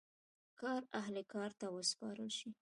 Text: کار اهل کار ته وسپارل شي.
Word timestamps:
کار 0.59 0.81
اهل 0.99 1.15
کار 1.33 1.49
ته 1.59 1.65
وسپارل 1.75 2.29
شي. 2.37 2.49